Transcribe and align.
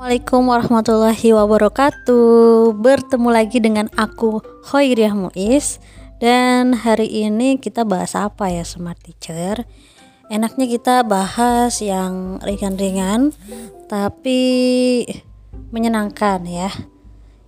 Assalamualaikum 0.00 0.48
warahmatullahi 0.48 1.28
wabarakatuh. 1.36 2.72
Bertemu 2.72 3.28
lagi 3.28 3.60
dengan 3.60 3.84
aku 4.00 4.40
Khoiriah 4.64 5.12
Muiz. 5.12 5.76
Dan 6.16 6.72
hari 6.72 7.28
ini 7.28 7.60
kita 7.60 7.84
bahas 7.84 8.16
apa 8.16 8.48
ya 8.48 8.64
Smart 8.64 8.96
Teacher? 8.96 9.68
Enaknya 10.32 10.72
kita 10.72 11.04
bahas 11.04 11.84
yang 11.84 12.40
ringan-ringan 12.40 13.36
Tapi 13.92 14.40
menyenangkan 15.68 16.48
ya. 16.48 16.72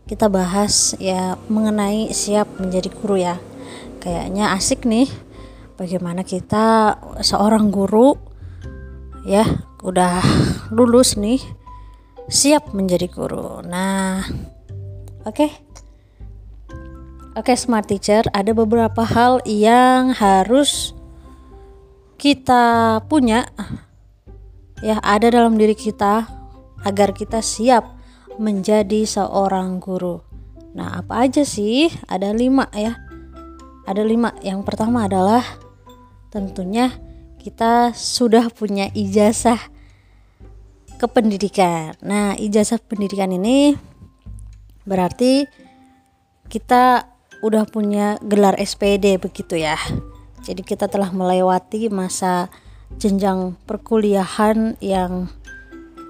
Kita 0.05 0.29
bahas 0.29 0.93
ya 1.01 1.41
mengenai 1.49 2.13
siap 2.13 2.53
menjadi 2.61 2.93
guru 2.93 3.17
ya. 3.17 3.41
Kayaknya 4.05 4.53
asik 4.53 4.85
nih 4.85 5.09
Bagaimana 5.81 6.21
kita 6.21 7.01
seorang 7.25 7.73
guru 7.73 8.13
ya 9.25 9.41
udah 9.81 10.21
lulus 10.69 11.17
nih 11.17 11.62
siap 12.29 12.75
menjadi 12.77 13.09
guru. 13.09 13.65
Nah, 13.65 14.23
oke. 15.25 15.35
Okay. 15.35 15.51
Oke, 17.33 17.49
okay, 17.49 17.57
smart 17.57 17.89
teacher, 17.89 18.29
ada 18.37 18.53
beberapa 18.53 19.09
hal 19.09 19.41
yang 19.49 20.13
harus 20.13 20.93
kita 22.21 23.01
punya 23.09 23.49
ya, 24.85 25.01
ada 25.01 25.33
dalam 25.33 25.57
diri 25.57 25.73
kita 25.73 26.29
agar 26.85 27.17
kita 27.17 27.41
siap 27.41 27.89
menjadi 28.37 29.09
seorang 29.09 29.81
guru. 29.81 30.21
Nah, 30.77 31.01
apa 31.01 31.25
aja 31.25 31.41
sih? 31.41 31.89
Ada 32.05 32.37
lima 32.37 32.69
ya. 32.77 33.01
Ada 33.89 34.05
lima. 34.05 34.37
Yang 34.45 34.69
pertama 34.69 35.09
adalah 35.09 35.41
tentunya 36.29 36.93
kita 37.41 37.97
sudah 37.97 38.53
punya 38.53 38.93
ijazah 38.93 39.72
kependidikan. 41.03 41.99
Nah, 42.07 42.39
ijazah 42.39 42.79
pendidikan 42.79 43.35
ini 43.35 43.75
berarti 44.87 45.51
kita 46.47 47.11
udah 47.43 47.67
punya 47.67 48.23
gelar 48.23 48.55
SPD 48.55 49.19
begitu 49.19 49.59
ya. 49.59 49.75
Jadi 50.47 50.63
kita 50.63 50.87
telah 50.87 51.11
melewati 51.11 51.91
masa 51.91 52.47
jenjang 53.03 53.59
perkuliahan 53.67 54.79
yang 54.79 55.27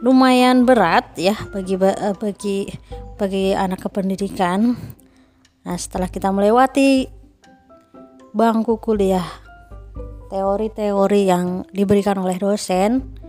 lumayan 0.04 0.68
berat 0.68 1.16
ya 1.16 1.38
bagi 1.48 1.80
eh, 1.80 2.16
bagi 2.20 2.68
bagi 3.16 3.56
anak 3.56 3.88
kependidikan. 3.88 4.76
Nah, 5.62 5.76
setelah 5.78 6.12
kita 6.12 6.28
melewati 6.28 7.08
bangku 8.36 8.76
kuliah 8.76 9.24
teori-teori 10.28 11.22
yang 11.28 11.62
diberikan 11.70 12.18
oleh 12.18 12.40
dosen, 12.40 13.21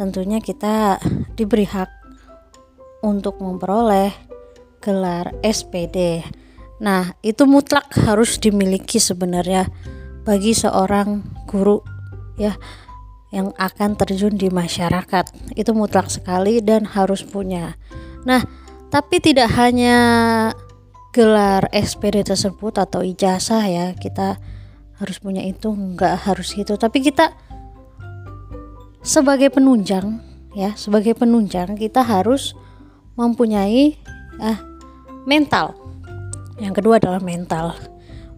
tentunya 0.00 0.40
kita 0.40 0.96
diberi 1.36 1.68
hak 1.68 1.92
untuk 3.04 3.36
memperoleh 3.44 4.08
gelar 4.80 5.36
SPD. 5.44 6.24
Nah, 6.80 7.12
itu 7.20 7.44
mutlak 7.44 7.84
harus 8.08 8.40
dimiliki 8.40 8.96
sebenarnya 8.96 9.68
bagi 10.24 10.56
seorang 10.56 11.20
guru 11.44 11.84
ya 12.40 12.56
yang 13.28 13.52
akan 13.60 14.00
terjun 14.00 14.40
di 14.40 14.48
masyarakat. 14.48 15.52
Itu 15.52 15.76
mutlak 15.76 16.08
sekali 16.08 16.64
dan 16.64 16.88
harus 16.88 17.20
punya. 17.20 17.76
Nah, 18.24 18.40
tapi 18.88 19.20
tidak 19.20 19.52
hanya 19.60 19.96
gelar 21.12 21.68
SPD 21.76 22.24
tersebut 22.24 22.80
atau 22.80 23.04
ijazah 23.04 23.68
ya, 23.68 23.86
kita 23.92 24.40
harus 24.96 25.20
punya 25.20 25.44
itu, 25.44 25.68
enggak 25.68 26.24
harus 26.24 26.56
itu, 26.56 26.72
tapi 26.80 27.04
kita 27.04 27.36
sebagai 29.00 29.48
penunjang 29.48 30.20
ya 30.52 30.74
sebagai 30.74 31.14
penunjang 31.14 31.78
kita 31.78 32.02
harus 32.02 32.58
mempunyai 33.14 34.00
ah, 34.40 34.58
mental. 35.28 35.76
Yang 36.60 36.82
kedua 36.82 37.00
adalah 37.00 37.20
mental. 37.20 37.76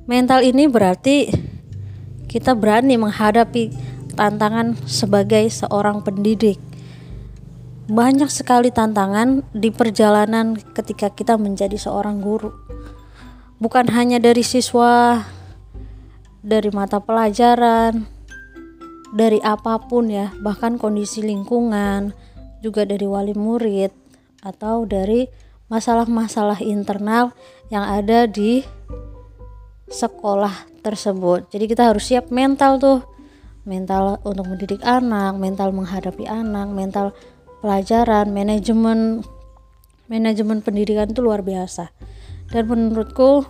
Mental 0.07 0.43
ini 0.43 0.67
berarti 0.67 1.31
kita 2.27 2.55
berani 2.55 2.99
menghadapi 2.99 3.71
tantangan 4.15 4.79
sebagai 4.87 5.47
seorang 5.51 6.03
pendidik. 6.03 6.59
Banyak 7.91 8.31
sekali 8.31 8.71
tantangan 8.71 9.43
di 9.51 9.75
perjalanan 9.75 10.55
ketika 10.75 11.11
kita 11.11 11.35
menjadi 11.35 11.75
seorang 11.75 12.23
guru. 12.23 12.55
Bukan 13.59 13.91
hanya 13.95 14.19
dari 14.19 14.43
siswa 14.43 15.23
dari 16.43 16.71
mata 16.75 16.99
pelajaran 16.99 18.12
dari 19.13 19.39
apa 19.45 19.77
pun 19.77 20.09
ya, 20.09 20.33
bahkan 20.41 20.81
kondisi 20.81 21.21
lingkungan, 21.21 22.17
juga 22.65 22.89
dari 22.89 23.05
wali 23.05 23.37
murid 23.37 23.93
atau 24.41 24.89
dari 24.89 25.29
masalah-masalah 25.69 26.65
internal 26.65 27.37
yang 27.69 27.85
ada 27.85 28.25
di 28.25 28.65
sekolah 29.93 30.69
tersebut. 30.81 31.53
Jadi 31.53 31.65
kita 31.69 31.93
harus 31.93 32.09
siap 32.09 32.33
mental 32.33 32.81
tuh. 32.81 33.01
Mental 33.63 34.19
untuk 34.27 34.51
mendidik 34.51 34.83
anak, 34.83 35.39
mental 35.39 35.71
menghadapi 35.71 36.27
anak, 36.27 36.67
mental 36.75 37.15
pelajaran, 37.63 38.35
manajemen 38.35 39.23
manajemen 40.11 40.61
pendidikan 40.67 41.07
itu 41.07 41.23
luar 41.23 41.47
biasa. 41.47 41.95
Dan 42.51 42.67
menurutku 42.67 43.47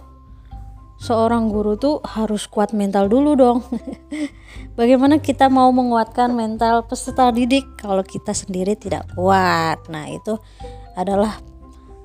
seorang 1.03 1.51
guru 1.51 1.75
tuh 1.75 1.99
harus 2.07 2.47
kuat 2.47 2.71
mental 2.71 3.11
dulu 3.11 3.35
dong. 3.35 3.59
Bagaimana 4.79 5.19
kita 5.19 5.51
mau 5.51 5.75
menguatkan 5.75 6.31
mental 6.31 6.87
peserta 6.87 7.35
didik 7.35 7.67
kalau 7.75 8.07
kita 8.07 8.31
sendiri 8.31 8.79
tidak 8.79 9.11
kuat? 9.19 9.83
Nah, 9.91 10.07
itu 10.07 10.39
adalah 10.95 11.43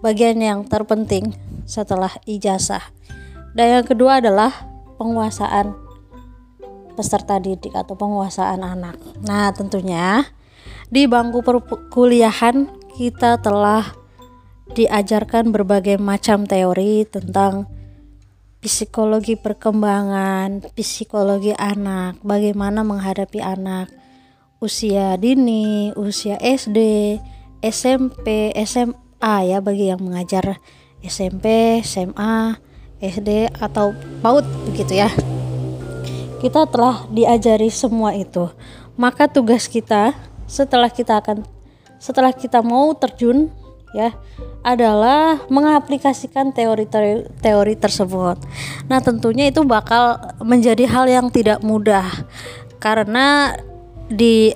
bagian 0.02 0.41
yang 0.41 0.66
terpenting 0.66 1.38
setelah 1.69 2.09
ijazah. 2.25 2.81
Dan 3.53 3.80
yang 3.81 3.85
kedua 3.85 4.18
adalah 4.18 4.50
penguasaan 4.97 5.78
peserta 6.97 7.38
didik 7.38 7.78
atau 7.78 7.94
penguasaan 7.94 8.66
anak. 8.66 8.97
Nah, 9.22 9.53
tentunya 9.53 10.25
di 10.90 11.06
bangku 11.06 11.46
perkuliahan 11.46 12.66
kita 12.97 13.38
telah 13.46 13.85
diajarkan 14.74 15.53
berbagai 15.53 16.02
macam 16.02 16.50
teori 16.50 17.06
tentang 17.06 17.77
psikologi 18.62 19.38
perkembangan, 19.38 20.66
psikologi 20.73 21.53
anak, 21.53 22.18
bagaimana 22.25 22.81
menghadapi 22.81 23.40
anak 23.40 23.90
usia 24.57 25.13
dini, 25.22 25.94
usia 25.94 26.41
SD, 26.41 26.79
SMP, 27.62 28.53
SMA 28.66 29.35
ya 29.46 29.62
bagi 29.62 29.94
yang 29.94 30.01
mengajar 30.01 30.57
SMP, 31.06 31.78
SMA, 31.85 32.57
SD 32.97 33.53
atau 33.62 33.94
PAUD 34.25 34.46
begitu 34.73 34.97
ya. 34.97 35.09
Kita 36.41 36.66
telah 36.69 37.06
diajari 37.13 37.69
semua 37.69 38.13
itu. 38.17 38.50
Maka 38.97 39.29
tugas 39.29 39.69
kita 39.69 40.17
setelah 40.50 40.90
kita 40.90 41.22
akan 41.22 41.46
setelah 42.01 42.34
kita 42.34 42.62
mau 42.62 42.94
terjun 42.97 43.50
ya 43.94 44.13
adalah 44.67 45.47
mengaplikasikan 45.47 46.51
teori-teori 46.51 47.39
teori 47.39 47.79
tersebut. 47.79 48.35
Nah, 48.91 49.00
tentunya 49.00 49.47
itu 49.47 49.63
bakal 49.63 50.19
menjadi 50.44 50.83
hal 50.91 51.07
yang 51.07 51.31
tidak 51.31 51.63
mudah 51.63 52.03
karena 52.83 53.55
di 54.11 54.51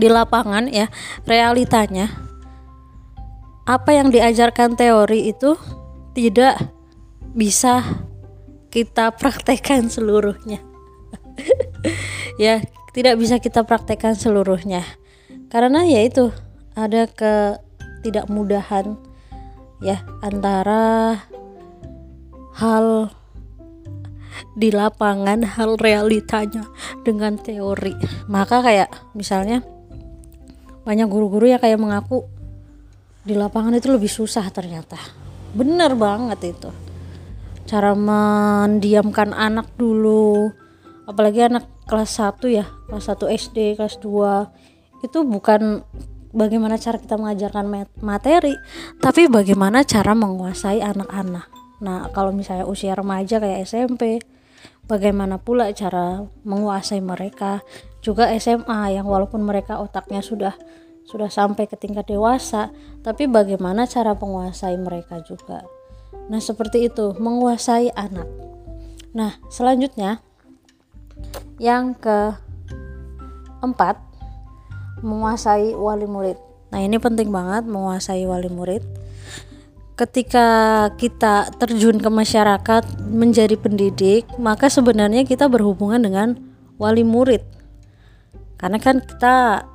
di 0.00 0.08
lapangan 0.10 0.66
ya 0.66 0.90
realitanya 1.22 2.10
apa 3.64 3.94
yang 3.94 4.10
diajarkan 4.10 4.74
teori 4.74 5.30
itu 5.30 5.54
tidak 6.12 6.58
bisa 7.32 7.80
kita 8.68 9.14
praktekkan 9.14 9.86
seluruhnya. 9.86 10.58
ya, 12.42 12.60
tidak 12.92 13.14
bisa 13.16 13.38
kita 13.38 13.62
praktekkan 13.62 14.18
seluruhnya. 14.18 14.82
Karena 15.48 15.86
ya 15.86 16.02
itu 16.02 16.34
ada 16.74 17.06
ketidakmudahan 18.04 19.00
ya 19.80 20.04
antara 20.20 21.24
hal 22.52 23.08
di 24.52 24.68
lapangan 24.68 25.40
hal 25.40 25.80
realitanya 25.80 26.68
dengan 27.00 27.40
teori. 27.40 27.96
Maka 28.28 28.60
kayak 28.60 29.16
misalnya 29.16 29.64
banyak 30.84 31.08
guru-guru 31.08 31.48
yang 31.48 31.64
kayak 31.64 31.80
mengaku 31.80 32.28
di 33.24 33.32
lapangan 33.32 33.72
itu 33.72 33.88
lebih 33.88 34.12
susah 34.12 34.52
ternyata. 34.52 35.00
Bener 35.56 35.96
banget 35.96 36.52
itu. 36.52 36.68
Cara 37.64 37.96
mendiamkan 37.96 39.32
anak 39.32 39.72
dulu 39.80 40.52
apalagi 41.08 41.48
anak 41.48 41.64
kelas 41.88 42.20
1 42.20 42.36
ya 42.52 42.68
kelas 42.84 43.08
1 43.08 43.32
SD 43.32 43.80
kelas 43.80 43.96
2 44.00 45.04
itu 45.04 45.18
bukan 45.24 45.84
bagaimana 46.34 46.76
cara 46.76 46.98
kita 46.98 47.14
mengajarkan 47.14 47.86
materi, 48.02 48.58
tapi 48.98 49.30
bagaimana 49.30 49.86
cara 49.86 50.12
menguasai 50.12 50.82
anak-anak. 50.82 51.46
Nah, 51.80 52.10
kalau 52.10 52.34
misalnya 52.34 52.66
usia 52.66 52.98
remaja 52.98 53.38
kayak 53.38 53.64
SMP, 53.64 54.18
bagaimana 54.90 55.38
pula 55.38 55.70
cara 55.72 56.26
menguasai 56.42 56.98
mereka. 56.98 57.62
Juga 58.04 58.28
SMA 58.36 59.00
yang 59.00 59.08
walaupun 59.08 59.40
mereka 59.40 59.80
otaknya 59.80 60.20
sudah 60.20 60.52
sudah 61.04 61.28
sampai 61.28 61.68
ke 61.68 61.76
tingkat 61.76 62.08
dewasa 62.08 62.72
tapi 63.04 63.28
bagaimana 63.28 63.84
cara 63.84 64.16
menguasai 64.16 64.80
mereka 64.80 65.20
juga 65.20 65.60
nah 66.32 66.40
seperti 66.40 66.88
itu 66.88 67.12
menguasai 67.20 67.92
anak 67.92 68.24
nah 69.12 69.36
selanjutnya 69.52 70.24
yang 71.60 71.92
keempat 72.00 74.00
menguasai 75.04 75.76
wali 75.76 76.08
murid. 76.08 76.40
Nah 76.72 76.80
ini 76.80 76.96
penting 76.96 77.28
banget 77.28 77.68
menguasai 77.68 78.24
wali 78.24 78.48
murid. 78.48 78.80
Ketika 79.94 80.48
kita 80.98 81.54
terjun 81.54 82.02
ke 82.02 82.10
masyarakat 82.10 82.82
menjadi 83.06 83.54
pendidik 83.54 84.26
maka 84.42 84.66
sebenarnya 84.66 85.22
kita 85.22 85.46
berhubungan 85.46 86.02
dengan 86.02 86.28
wali 86.80 87.06
murid. 87.06 87.44
Karena 88.58 88.80
kan 88.80 89.04
kita 89.04 89.68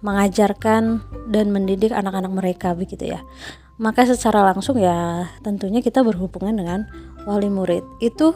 mengajarkan 0.00 1.04
dan 1.28 1.52
mendidik 1.52 1.92
anak-anak 1.92 2.32
mereka 2.32 2.72
begitu 2.72 3.12
ya. 3.14 3.20
Maka 3.76 4.08
secara 4.08 4.42
langsung 4.42 4.80
ya 4.80 5.28
tentunya 5.44 5.84
kita 5.84 6.00
berhubungan 6.00 6.56
dengan 6.56 6.80
wali 7.28 7.52
murid. 7.52 7.84
Itu 8.00 8.34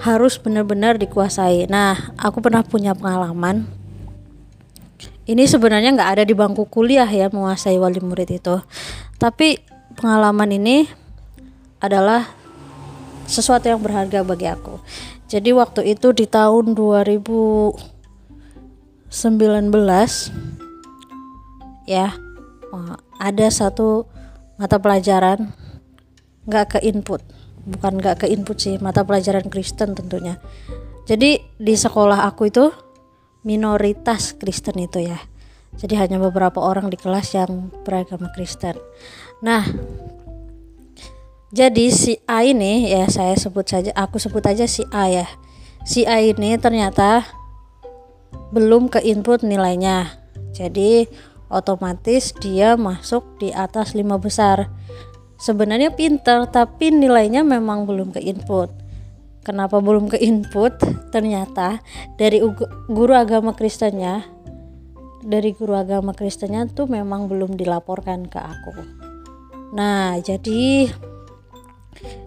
harus 0.00 0.40
benar-benar 0.40 0.96
dikuasai. 0.96 1.68
Nah 1.68 2.16
aku 2.16 2.40
pernah 2.40 2.64
punya 2.64 2.96
pengalaman 2.96 3.68
ini 5.28 5.44
sebenarnya 5.44 5.92
nggak 5.92 6.10
ada 6.16 6.24
di 6.24 6.32
bangku 6.32 6.64
kuliah 6.70 7.08
ya 7.08 7.28
menguasai 7.28 7.76
wali 7.76 8.00
murid 8.00 8.30
itu. 8.40 8.56
Tapi 9.20 9.60
pengalaman 9.98 10.56
ini 10.56 10.88
adalah 11.80 12.28
sesuatu 13.28 13.68
yang 13.68 13.80
berharga 13.80 14.24
bagi 14.24 14.48
aku. 14.48 14.80
Jadi 15.30 15.54
waktu 15.54 15.94
itu 15.94 16.10
di 16.10 16.26
tahun 16.26 16.74
2019 16.74 17.78
ya 21.86 22.10
oh, 22.74 22.94
ada 23.22 23.46
satu 23.50 24.10
mata 24.58 24.82
pelajaran 24.82 25.54
nggak 26.50 26.66
ke 26.74 26.78
input. 26.82 27.22
Bukan 27.60 28.02
nggak 28.02 28.24
ke 28.24 28.32
input 28.32 28.58
sih 28.58 28.80
mata 28.82 29.06
pelajaran 29.06 29.46
Kristen 29.46 29.94
tentunya. 29.94 30.42
Jadi 31.06 31.38
di 31.58 31.74
sekolah 31.78 32.26
aku 32.26 32.50
itu 32.50 32.74
minoritas 33.42 34.36
Kristen 34.36 34.76
itu 34.80 35.04
ya. 35.04 35.18
Jadi 35.78 35.94
hanya 35.96 36.18
beberapa 36.18 36.58
orang 36.60 36.90
di 36.90 36.98
kelas 36.98 37.32
yang 37.32 37.70
beragama 37.86 38.28
Kristen. 38.34 38.76
Nah 39.40 39.64
jadi 41.50 41.90
si 41.90 42.20
A 42.30 42.46
ini 42.46 42.90
ya 42.94 43.10
saya 43.10 43.34
sebut 43.34 43.66
saja 43.66 43.90
aku 43.98 44.22
sebut 44.22 44.44
aja 44.44 44.66
si 44.66 44.86
A 44.90 45.10
ya. 45.10 45.26
Si 45.86 46.04
A 46.04 46.20
ini 46.20 46.54
ternyata 46.60 47.24
belum 48.52 48.90
ke 48.90 49.00
input 49.02 49.42
nilainya. 49.46 50.20
Jadi 50.52 51.06
otomatis 51.50 52.34
dia 52.38 52.74
masuk 52.78 53.24
di 53.42 53.50
atas 53.50 53.94
lima 53.96 54.18
besar. 54.18 54.70
Sebenarnya 55.40 55.96
pinter 55.96 56.44
tapi 56.52 56.92
nilainya 56.92 57.40
memang 57.40 57.88
belum 57.88 58.12
ke 58.12 58.20
input 58.20 58.79
kenapa 59.42 59.80
belum 59.80 60.12
ke 60.12 60.18
input? 60.20 60.76
Ternyata 61.10 61.80
dari 62.16 62.40
guru 62.88 63.12
agama 63.14 63.56
Kristennya 63.56 64.40
dari 65.20 65.52
guru 65.52 65.76
agama 65.76 66.16
Kristennya 66.16 66.64
tuh 66.68 66.88
memang 66.88 67.28
belum 67.28 67.56
dilaporkan 67.56 68.26
ke 68.28 68.40
aku. 68.40 68.72
Nah 69.76 70.16
jadi 70.20 70.88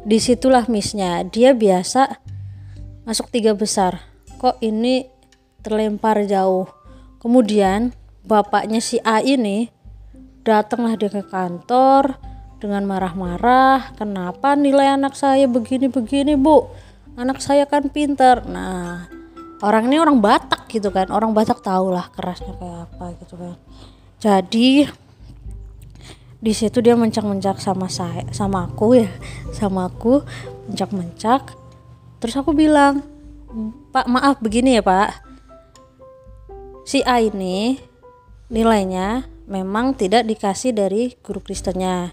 di 0.06 0.18
situlah 0.21 0.69
missnya. 0.69 1.25
Dia 1.25 1.57
biasa 1.57 2.21
masuk 3.04 3.33
tiga 3.33 3.57
besar. 3.57 4.06
Kok 4.38 4.62
ini 4.62 5.09
terlempar 5.66 6.21
jauh? 6.30 6.69
Kemudian 7.18 7.95
bapaknya 8.27 8.83
si 8.83 9.00
A 9.01 9.24
ini 9.24 9.71
datanglah 10.44 11.00
dia 11.00 11.09
ke 11.09 11.24
kantor 11.24 12.19
dengan 12.59 12.83
marah-marah 12.88 13.95
kenapa 13.95 14.56
nilai 14.56 14.95
anak 14.95 15.16
saya 15.16 15.48
begini-begini 15.48 16.36
bu 16.39 16.68
anak 17.13 17.39
saya 17.42 17.69
kan 17.69 17.89
pinter 17.94 18.42
nah 18.50 19.07
orang 19.63 19.88
ini 19.88 19.98
orang 19.98 20.19
Batak 20.19 20.68
gitu 20.68 20.92
kan. 20.92 21.07
Orang 21.10 21.31
Batak 21.31 21.63
tahu 21.63 21.95
lah 21.95 22.12
kerasnya 22.12 22.54
kayak 22.60 22.92
apa 22.92 23.06
gitu 23.24 23.36
kan. 23.39 23.56
Jadi 24.19 24.69
di 26.44 26.51
situ 26.51 26.83
dia 26.83 27.00
mencak-mencak 27.00 27.63
sama 27.63 27.88
saya 27.88 28.27
sama 28.36 28.68
aku 28.68 29.00
ya. 29.00 29.10
Sama 29.56 29.88
aku 29.88 30.21
mencak-mencak. 30.68 31.56
Terus 32.19 32.36
aku 32.36 32.51
bilang 32.51 33.01
pak 33.95 34.06
maaf 34.12 34.44
begini 34.44 34.77
ya 34.77 34.83
pak. 34.83 35.24
Si 36.83 37.00
A 37.07 37.24
ini 37.24 37.80
nilainya 38.51 39.24
memang 39.48 39.95
tidak 39.95 40.27
dikasih 40.27 40.75
dari 40.75 41.16
guru 41.24 41.39
Kristennya. 41.39 42.12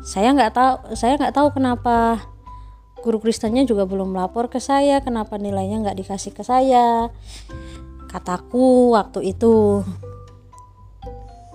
Saya 0.00 0.32
nggak 0.32 0.52
tahu 0.56 0.74
saya 0.96 1.20
nggak 1.20 1.36
tahu 1.36 1.52
kenapa 1.52 2.24
guru 3.00 3.18
Kristennya 3.20 3.64
juga 3.64 3.88
belum 3.88 4.12
lapor 4.12 4.52
ke 4.52 4.60
saya 4.60 5.00
kenapa 5.00 5.40
nilainya 5.40 5.80
nggak 5.80 5.98
dikasih 6.04 6.32
ke 6.36 6.44
saya? 6.44 7.08
Kataku 8.12 8.92
waktu 8.92 9.32
itu 9.32 9.80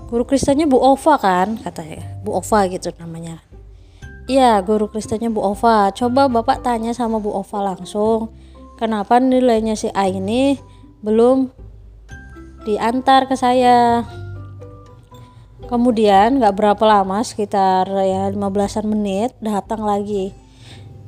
guru 0.09 0.23
Kristennya 0.25 0.65
Bu 0.65 0.81
Ova 0.81 1.21
kan? 1.21 1.61
katanya 1.61 2.01
Bu 2.25 2.41
Ova 2.41 2.65
gitu 2.65 2.89
namanya. 2.97 3.45
Iya 4.25 4.57
guru 4.65 4.89
Kristennya 4.89 5.29
Bu 5.29 5.45
Ova. 5.45 5.93
Coba 5.93 6.25
bapak 6.25 6.65
tanya 6.65 6.97
sama 6.97 7.21
Bu 7.21 7.29
Ova 7.29 7.61
langsung 7.61 8.33
kenapa 8.81 9.21
nilainya 9.21 9.77
si 9.77 9.93
A 9.93 10.09
ini 10.09 10.57
belum 11.05 11.53
diantar 12.65 13.29
ke 13.29 13.37
saya? 13.37 14.01
Kemudian 15.65 16.41
nggak 16.41 16.57
berapa 16.57 16.83
lama 16.85 17.25
sekitar 17.25 17.89
ya 17.89 18.29
15an 18.29 18.85
menit 18.85 19.33
datang 19.41 19.81
lagi 19.81 20.44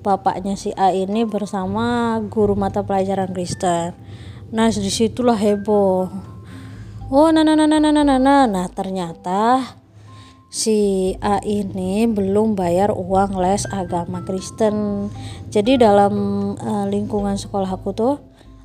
bapaknya 0.06 0.58
si 0.60 0.74
A 0.76 0.94
ini 0.94 1.24
bersama 1.24 2.18
guru 2.28 2.54
mata 2.54 2.84
pelajaran 2.86 3.34
Kristen 3.34 3.98
nah 4.54 4.72
di 4.72 4.92
situlah 4.92 5.36
heboh 5.36 6.08
oh 7.12 7.30
nah 7.34 7.44
nah 7.44 7.56
nah 7.56 7.68
nah 7.68 7.80
nah 7.80 7.92
nah 7.92 8.18
nah, 8.20 8.44
nah 8.48 8.68
ternyata 8.72 9.64
si 10.48 11.14
A 11.20 11.44
ini 11.44 12.08
belum 12.08 12.56
bayar 12.56 12.96
uang 12.96 13.38
les 13.40 13.68
agama 13.70 14.24
Kristen. 14.24 15.08
Jadi 15.52 15.80
dalam 15.80 16.14
uh, 16.58 16.86
lingkungan 16.88 17.36
sekolah 17.36 17.68
aku 17.68 17.92
tuh 17.94 18.16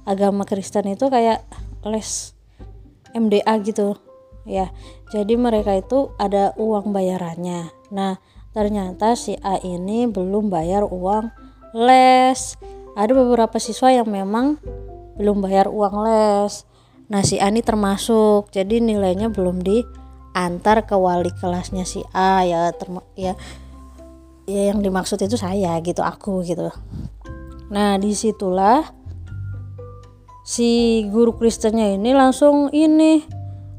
agama 0.07 0.47
Kristen 0.47 0.91
itu 0.91 1.11
kayak 1.11 1.43
les 1.87 2.35
MDA 3.13 3.55
gitu 3.67 3.99
ya. 4.47 4.71
Jadi 5.13 5.35
mereka 5.37 5.77
itu 5.77 6.15
ada 6.17 6.55
uang 6.57 6.95
bayarannya. 6.95 7.69
Nah, 7.93 8.17
ternyata 8.53 9.17
si 9.17 9.37
A 9.41 9.57
ini 9.61 10.09
belum 10.09 10.53
bayar 10.53 10.85
uang 10.89 11.33
les. 11.77 12.57
Ada 12.93 13.13
beberapa 13.17 13.57
siswa 13.57 13.89
yang 13.89 14.09
memang 14.13 14.61
belum 15.17 15.41
bayar 15.41 15.73
uang 15.73 16.05
les. 16.05 16.69
Nah 17.09 17.25
si 17.25 17.41
A 17.41 17.49
ini 17.49 17.65
termasuk. 17.65 18.53
Jadi 18.53 18.85
nilainya 18.85 19.33
belum 19.33 19.65
diantar 19.65 20.85
ke 20.85 20.97
wali 20.97 21.33
kelasnya 21.41 21.89
si 21.89 22.05
A. 22.13 22.45
Ya 22.45 22.69
terma 22.77 23.01
ya 23.17 23.37
ya 24.45 24.73
yang 24.73 24.85
dimaksud 24.85 25.21
itu 25.25 25.41
saya 25.41 25.81
gitu 25.81 26.05
aku 26.05 26.45
gitu. 26.45 26.69
Nah 27.73 27.97
di 27.97 28.13
situlah 28.13 28.85
si 30.45 31.03
guru 31.09 31.39
Kristennya 31.41 31.97
ini 31.97 32.13
langsung 32.13 32.69
ini 32.75 33.25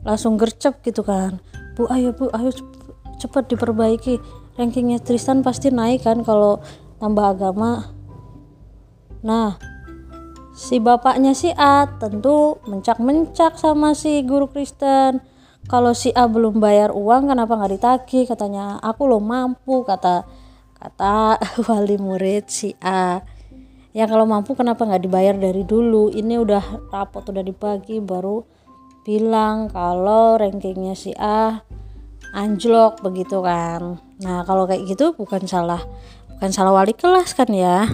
langsung 0.02 0.42
gercep 0.42 0.82
gitu 0.82 1.06
kan. 1.06 1.38
Bu 1.78 1.86
ayo 1.94 2.14
bu 2.18 2.34
ayo 2.34 2.50
cepat 3.22 3.54
diperbaiki 3.54 4.43
rankingnya 4.58 5.02
Tristan 5.02 5.42
pasti 5.42 5.74
naik 5.74 6.06
kan 6.06 6.22
kalau 6.22 6.62
tambah 7.02 7.36
agama. 7.36 7.94
Nah 9.26 9.58
si 10.54 10.78
bapaknya 10.78 11.34
si 11.34 11.50
A 11.58 11.90
tentu 11.98 12.62
mencak-mencak 12.70 13.58
sama 13.58 13.98
si 13.98 14.22
guru 14.24 14.50
Kristen. 14.50 15.22
Kalau 15.64 15.96
si 15.96 16.12
A 16.12 16.28
belum 16.28 16.60
bayar 16.60 16.92
uang 16.92 17.32
kenapa 17.32 17.56
nggak 17.56 17.74
ditagih? 17.80 18.28
Katanya 18.28 18.78
aku 18.84 19.08
lo 19.08 19.24
mampu 19.24 19.88
kata 19.88 20.28
kata 20.76 21.40
wali 21.68 21.96
murid 21.98 22.52
si 22.52 22.76
A. 22.84 23.24
Ya 23.94 24.10
kalau 24.10 24.26
mampu 24.26 24.58
kenapa 24.58 24.90
nggak 24.90 25.06
dibayar 25.06 25.36
dari 25.38 25.64
dulu? 25.64 26.10
Ini 26.10 26.42
udah 26.42 26.90
rapot 26.90 27.30
udah 27.30 27.46
dibagi 27.46 28.02
baru 28.02 28.42
bilang 29.04 29.68
kalau 29.68 30.40
rankingnya 30.40 30.96
si 30.96 31.12
A 31.20 31.60
anjlok 32.34 33.00
begitu 33.06 33.40
kan. 33.46 34.02
Nah 34.20 34.42
kalau 34.44 34.66
kayak 34.66 34.90
gitu 34.90 35.14
bukan 35.14 35.46
salah 35.46 35.86
bukan 36.36 36.50
salah 36.50 36.74
wali 36.74 36.98
kelas 36.98 37.38
kan 37.38 37.48
ya. 37.54 37.88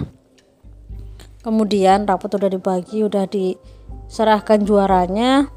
Kemudian 1.44 2.08
rapot 2.08 2.32
udah 2.32 2.48
dibagi 2.48 3.04
udah 3.04 3.28
diserahkan 3.28 4.64
juaranya. 4.64 5.52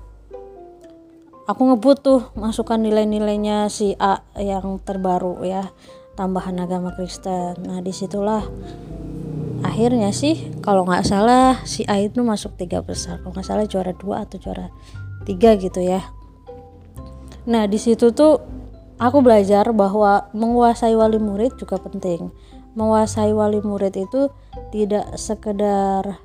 Aku 1.44 1.68
ngebut 1.68 1.98
tuh 2.00 2.22
masukkan 2.40 2.80
nilai-nilainya 2.80 3.68
si 3.68 3.96
A 4.00 4.24
yang 4.40 4.80
terbaru 4.80 5.44
ya 5.44 5.72
tambahan 6.16 6.56
agama 6.60 6.96
Kristen. 6.96 7.68
Nah 7.68 7.84
di 7.84 7.92
situlah 7.92 8.48
akhirnya 9.64 10.12
sih 10.16 10.56
kalau 10.64 10.88
nggak 10.88 11.04
salah 11.04 11.60
si 11.68 11.84
A 11.88 12.00
itu 12.00 12.24
masuk 12.24 12.56
tiga 12.56 12.80
besar. 12.80 13.20
Kalau 13.20 13.36
nggak 13.36 13.48
salah 13.48 13.66
juara 13.68 13.92
dua 13.92 14.24
atau 14.24 14.40
juara 14.40 14.72
tiga 15.28 15.56
gitu 15.60 15.84
ya. 15.84 16.04
Nah 17.44 17.68
di 17.68 17.76
situ 17.76 18.16
tuh 18.16 18.53
aku 19.04 19.20
belajar 19.20 19.68
bahwa 19.76 20.32
menguasai 20.32 20.96
wali 20.96 21.20
murid 21.20 21.60
juga 21.60 21.76
penting. 21.76 22.32
Menguasai 22.80 23.36
wali 23.36 23.60
murid 23.60 24.00
itu 24.00 24.32
tidak 24.72 25.20
sekedar 25.20 26.24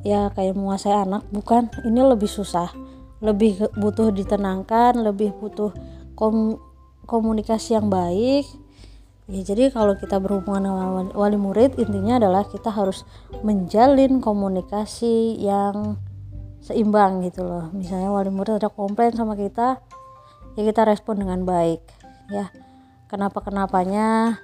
ya 0.00 0.32
kayak 0.32 0.56
menguasai 0.56 0.96
anak 0.96 1.28
bukan. 1.28 1.68
Ini 1.84 2.00
lebih 2.08 2.26
susah. 2.26 2.72
Lebih 3.20 3.68
butuh 3.76 4.14
ditenangkan 4.14 4.96
lebih 5.04 5.36
butuh 5.36 5.74
kom 6.16 6.56
komunikasi 7.04 7.76
yang 7.76 7.92
baik. 7.92 8.48
Ya 9.28 9.44
jadi 9.44 9.68
kalau 9.68 9.92
kita 9.92 10.16
berhubungan 10.24 10.72
dengan 10.72 11.06
wali 11.12 11.36
murid 11.36 11.76
intinya 11.76 12.16
adalah 12.16 12.48
kita 12.48 12.72
harus 12.72 13.04
menjalin 13.44 14.24
komunikasi 14.24 15.36
yang 15.36 16.00
seimbang 16.64 17.20
gitu 17.28 17.44
loh. 17.44 17.68
Misalnya 17.76 18.08
wali 18.08 18.32
murid 18.32 18.56
ada 18.56 18.72
komplain 18.72 19.12
sama 19.12 19.36
kita 19.36 19.84
ya 20.54 20.62
kita 20.62 20.86
respon 20.86 21.20
dengan 21.20 21.44
baik. 21.44 21.82
Ya 22.32 22.52
kenapa 23.10 23.40
kenapanya 23.42 24.38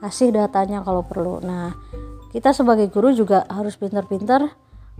kasih 0.00 0.32
datanya 0.32 0.80
kalau 0.86 1.04
perlu. 1.04 1.42
Nah 1.42 1.76
kita 2.30 2.54
sebagai 2.54 2.88
guru 2.88 3.10
juga 3.10 3.44
harus 3.50 3.74
pintar-pintar 3.74 4.54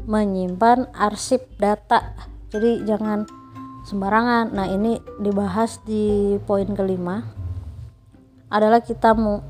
menyimpan 0.04 0.90
arsip 0.96 1.46
data. 1.56 2.16
Jadi 2.50 2.82
jangan 2.84 3.24
sembarangan. 3.86 4.52
Nah 4.52 4.66
ini 4.68 4.98
dibahas 5.22 5.80
di 5.86 6.36
poin 6.44 6.68
kelima. 6.74 7.22
Adalah 8.50 8.82
kita 8.82 9.14
mau 9.14 9.40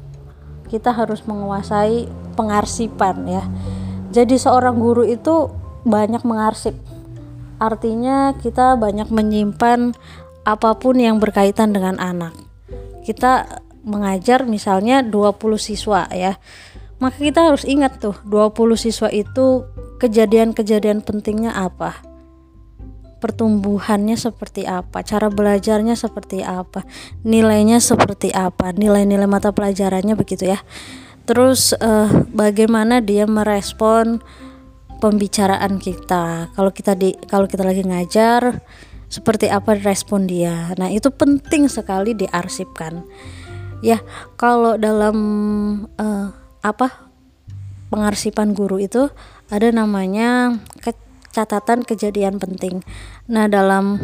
kita 0.71 0.95
harus 0.95 1.26
menguasai 1.26 2.07
pengarsipan 2.38 3.26
ya. 3.26 3.45
Jadi 4.11 4.38
seorang 4.38 4.79
guru 4.79 5.02
itu 5.07 5.50
banyak 5.83 6.23
mengarsip. 6.23 6.76
Artinya 7.61 8.35
kita 8.38 8.79
banyak 8.79 9.11
menyimpan 9.12 9.93
apa 10.44 10.76
pun 10.76 10.97
yang 10.97 11.20
berkaitan 11.20 11.73
dengan 11.75 12.00
anak. 12.00 12.32
Kita 13.04 13.61
mengajar 13.85 14.44
misalnya 14.44 15.00
20 15.04 15.56
siswa 15.56 16.09
ya. 16.12 16.37
Maka 17.00 17.16
kita 17.16 17.49
harus 17.49 17.64
ingat 17.64 17.97
tuh 17.97 18.16
20 18.28 18.76
siswa 18.76 19.09
itu 19.09 19.64
kejadian-kejadian 20.00 21.00
pentingnya 21.00 21.56
apa? 21.56 22.04
Pertumbuhannya 23.20 24.16
seperti 24.16 24.68
apa? 24.68 25.00
Cara 25.04 25.32
belajarnya 25.32 25.97
seperti 25.97 26.44
apa? 26.44 26.85
Nilainya 27.25 27.80
seperti 27.80 28.32
apa? 28.32 28.73
Nilai-nilai 28.76 29.28
mata 29.28 29.52
pelajarannya 29.52 30.16
begitu 30.16 30.52
ya. 30.52 30.61
Terus 31.25 31.73
uh, 31.76 32.09
bagaimana 32.32 33.00
dia 33.00 33.25
merespon 33.28 34.20
pembicaraan 35.00 35.80
kita? 35.80 36.52
Kalau 36.52 36.73
kita 36.73 36.97
di 36.97 37.16
kalau 37.28 37.49
kita 37.49 37.64
lagi 37.64 37.85
ngajar 37.85 38.61
seperti 39.11 39.50
apa 39.50 39.76
respon 39.76 40.25
dia 40.31 40.73
nah 40.79 40.87
itu 40.87 41.11
penting 41.11 41.67
sekali 41.67 42.14
diarsipkan 42.14 43.05
ya 43.83 43.99
kalau 44.38 44.79
dalam 44.79 45.17
uh, 45.99 46.31
apa 46.62 47.11
pengarsipan 47.90 48.55
guru 48.55 48.79
itu 48.79 49.11
ada 49.50 49.69
namanya 49.75 50.55
catatan 51.31 51.87
kejadian 51.87 52.43
penting. 52.43 52.83
Nah, 53.31 53.47
dalam 53.47 53.99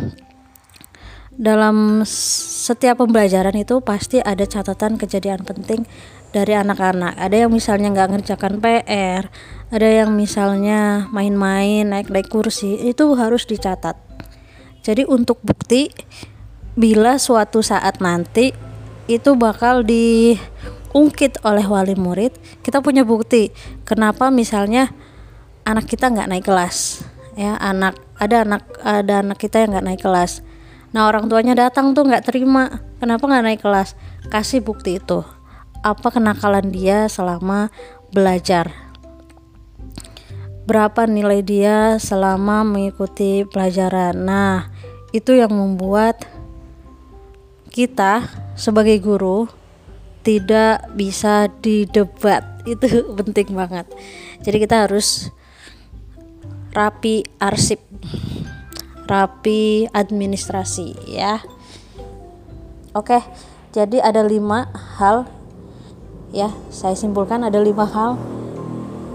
dalam 1.36 2.00
setiap 2.08 3.04
pembelajaran 3.04 3.52
itu 3.60 3.84
pasti 3.84 4.24
ada 4.24 4.48
catatan 4.48 4.96
kejadian 4.96 5.44
penting 5.44 5.84
dari 6.32 6.56
anak-anak. 6.56 7.14
Ada 7.20 7.46
yang 7.46 7.52
misalnya 7.52 7.92
nggak 7.92 8.10
ngerjakan 8.16 8.54
PR, 8.62 9.28
ada 9.68 9.88
yang 9.88 10.16
misalnya 10.16 11.10
main-main 11.12 11.84
naik-naik 11.84 12.32
kursi, 12.32 12.80
itu 12.88 13.12
harus 13.14 13.44
dicatat. 13.44 14.00
Jadi 14.86 15.02
untuk 15.02 15.42
bukti 15.42 15.90
bila 16.78 17.18
suatu 17.18 17.58
saat 17.58 17.98
nanti 17.98 18.54
itu 19.10 19.34
bakal 19.34 19.82
diungkit 19.82 21.42
oleh 21.42 21.66
wali 21.66 21.98
murid, 21.98 22.38
kita 22.62 22.78
punya 22.78 23.02
bukti. 23.02 23.50
Kenapa 23.82 24.30
misalnya 24.30 24.94
anak 25.66 25.90
kita 25.90 26.06
nggak 26.06 26.30
naik 26.30 26.46
kelas? 26.46 27.02
Ya 27.34 27.58
anak 27.58 27.98
ada 28.22 28.46
anak 28.46 28.62
ada 28.86 29.26
anak 29.26 29.42
kita 29.42 29.66
yang 29.66 29.74
nggak 29.74 29.86
naik 29.90 30.02
kelas. 30.06 30.46
Nah 30.94 31.10
orang 31.10 31.26
tuanya 31.26 31.58
datang 31.58 31.90
tuh 31.90 32.06
nggak 32.06 32.22
terima. 32.22 32.86
Kenapa 33.02 33.26
nggak 33.26 33.44
naik 33.44 33.60
kelas? 33.66 33.98
Kasih 34.30 34.62
bukti 34.62 35.02
itu. 35.02 35.26
Apa 35.82 36.14
kenakalan 36.14 36.70
dia 36.70 37.10
selama 37.10 37.74
belajar? 38.14 38.70
Berapa 40.66 41.06
nilai 41.06 41.42
dia 41.46 41.98
selama 41.98 42.66
mengikuti 42.66 43.46
pelajaran? 43.46 44.18
Nah 44.18 44.75
itu 45.16 45.32
yang 45.36 45.52
membuat 45.52 46.28
kita 47.72 48.24
sebagai 48.56 48.96
guru 49.00 49.48
tidak 50.20 50.88
bisa 50.96 51.48
didebat. 51.62 52.42
Itu 52.66 53.14
penting 53.14 53.54
banget. 53.54 53.86
Jadi 54.42 54.56
kita 54.58 54.90
harus 54.90 55.30
rapi 56.74 57.22
arsip 57.38 57.78
rapi 59.06 59.86
administrasi 59.94 61.14
ya. 61.14 61.38
Oke 62.90 63.22
jadi 63.76 64.00
ada 64.00 64.24
lima 64.24 64.72
hal 64.96 65.28
ya. 66.32 66.48
Saya 66.72 66.96
simpulkan 66.96 67.44
ada 67.44 67.60
lima 67.60 67.84
hal 67.84 68.16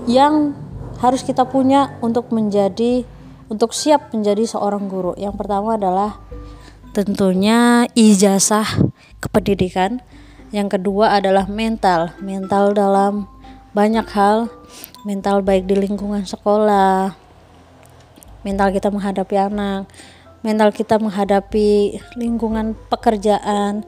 yang 0.05 0.53
harus 1.01 1.25
kita 1.25 1.49
punya 1.49 1.97
untuk 1.97 2.29
menjadi 2.29 3.01
untuk 3.51 3.75
siap 3.75 4.15
menjadi 4.15 4.47
seorang 4.47 4.87
guru. 4.87 5.11
Yang 5.19 5.43
pertama 5.43 5.75
adalah 5.75 6.23
tentunya 6.95 7.83
ijazah 7.91 8.63
kependidikan. 9.19 9.99
Yang 10.55 10.79
kedua 10.79 11.19
adalah 11.19 11.51
mental. 11.51 12.15
Mental 12.23 12.71
dalam 12.71 13.27
banyak 13.75 14.07
hal. 14.15 14.47
Mental 15.03 15.43
baik 15.43 15.67
di 15.67 15.75
lingkungan 15.75 16.23
sekolah. 16.23 17.11
Mental 18.47 18.71
kita 18.71 18.87
menghadapi 18.87 19.35
anak. 19.35 19.91
Mental 20.47 20.71
kita 20.71 20.95
menghadapi 20.95 21.99
lingkungan 22.15 22.79
pekerjaan. 22.87 23.83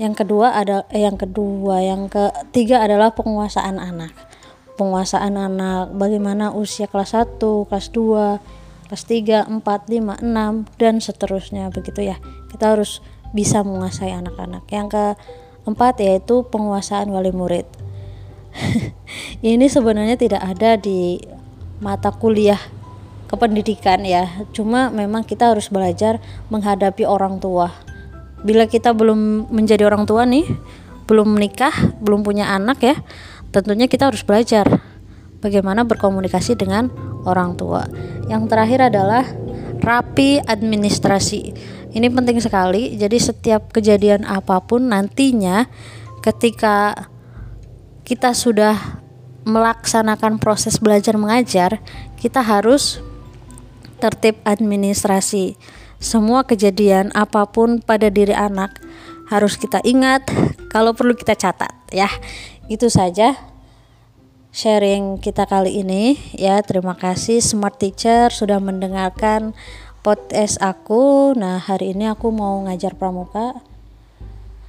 Yang 0.00 0.24
kedua 0.24 0.56
ada 0.56 0.88
eh, 0.88 1.04
yang 1.04 1.20
kedua 1.20 1.84
yang 1.84 2.08
ketiga 2.08 2.80
adalah 2.80 3.12
penguasaan 3.12 3.76
anak. 3.76 4.16
Penguasaan 4.80 5.36
anak. 5.36 5.92
Bagaimana 5.92 6.48
usia 6.56 6.88
kelas 6.88 7.12
1 7.12 7.38
kelas 7.68 7.92
2 7.92 8.61
kelas 8.92 9.08
3 9.08 9.48
4 9.48 9.64
5 9.64 10.20
6 10.20 10.76
dan 10.76 11.00
seterusnya 11.00 11.72
begitu 11.72 12.12
ya. 12.12 12.20
Kita 12.52 12.76
harus 12.76 13.00
bisa 13.32 13.64
menguasai 13.64 14.12
anak-anak. 14.12 14.68
Yang 14.68 15.16
keempat 15.64 16.04
yaitu 16.04 16.44
penguasaan 16.52 17.08
wali 17.08 17.32
murid. 17.32 17.64
Ini 19.40 19.64
sebenarnya 19.72 20.20
tidak 20.20 20.44
ada 20.44 20.76
di 20.76 21.16
mata 21.80 22.12
kuliah 22.12 22.60
kependidikan 23.32 24.04
ya. 24.04 24.28
Cuma 24.52 24.92
memang 24.92 25.24
kita 25.24 25.56
harus 25.56 25.72
belajar 25.72 26.20
menghadapi 26.52 27.08
orang 27.08 27.40
tua. 27.40 27.72
Bila 28.44 28.68
kita 28.68 28.92
belum 28.92 29.48
menjadi 29.48 29.88
orang 29.88 30.04
tua 30.04 30.28
nih 30.28 30.44
belum 31.08 31.34
menikah 31.34 31.74
belum 31.98 32.22
punya 32.22 32.54
anak 32.54 32.78
ya 32.80 32.96
tentunya 33.50 33.90
kita 33.90 34.08
harus 34.08 34.22
belajar 34.22 34.64
bagaimana 35.42 35.82
berkomunikasi 35.82 36.54
dengan 36.54 36.88
orang 37.26 37.58
tua 37.58 37.90
yang 38.30 38.46
terakhir 38.46 38.88
adalah 38.88 39.26
rapi 39.82 40.38
administrasi 40.38 41.52
ini 41.92 42.06
penting 42.08 42.38
sekali 42.38 42.94
jadi 42.94 43.18
setiap 43.18 43.74
kejadian 43.74 44.24
apa 44.24 44.62
pun 44.62 44.88
nantinya 44.88 45.66
ketika 46.22 47.10
kita 48.06 48.32
sudah 48.32 49.02
melaksanakan 49.42 50.38
proses 50.38 50.78
belajar 50.78 51.18
mengajar 51.18 51.82
kita 52.22 52.38
harus 52.38 53.02
tertib 54.02 54.42
administrasi. 54.42 55.54
Semua 56.02 56.42
kejadian 56.42 57.14
apa 57.14 57.46
pun 57.46 57.78
pada 57.78 58.10
diri 58.10 58.34
anak 58.34 58.82
harus 59.30 59.54
kita 59.54 59.78
ingat, 59.86 60.26
kalau 60.74 60.90
perlu 60.90 61.14
kita 61.14 61.38
catat 61.38 61.70
ya. 61.94 62.10
Itu 62.66 62.90
saja 62.90 63.38
sharing 64.52 65.16
kita 65.16 65.48
kali 65.48 65.80
ini 65.80 66.20
ya. 66.36 66.60
Terima 66.60 66.92
kasih 66.94 67.40
Smart 67.40 67.80
Teacher 67.80 68.28
sudah 68.28 68.60
mendengarkan 68.60 69.56
podcast 70.04 70.60
aku. 70.60 71.32
Nah, 71.34 71.56
hari 71.58 71.96
ini 71.96 72.06
aku 72.06 72.28
mau 72.30 72.60
ngajar 72.68 72.94
pramuka. 72.94 73.58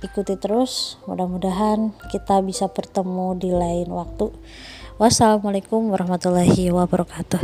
Ikuti 0.03 0.35
terus, 0.35 0.99
mudah-mudahan 1.07 1.95
kita 2.11 2.43
bisa 2.43 2.67
bertemu 2.67 3.39
di 3.39 3.51
lain 3.51 3.87
waktu. 3.91 4.31
Wassalamualaikum 4.99 5.91
warahmatullahi 5.91 6.71
wabarakatuh. 6.71 7.43